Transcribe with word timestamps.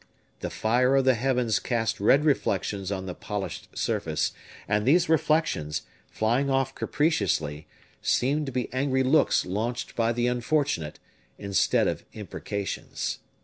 The 0.39 0.49
fire 0.49 0.95
of 0.95 1.05
the 1.05 1.13
heavens 1.13 1.59
cast 1.59 1.99
red 1.99 2.25
reflections 2.25 2.91
on 2.91 3.05
the 3.05 3.13
polished 3.13 3.77
surface, 3.77 4.31
and 4.67 4.83
these 4.83 5.07
reflections, 5.07 5.83
flying 6.09 6.49
off 6.49 6.73
capriciously, 6.73 7.67
seemed 8.01 8.47
to 8.47 8.51
be 8.51 8.73
angry 8.73 9.03
looks 9.03 9.45
launched 9.45 9.95
by 9.95 10.11
the 10.11 10.25
unfortunate, 10.25 10.97
instead 11.37 11.87
of 11.87 12.03
imprecations. 12.13 13.19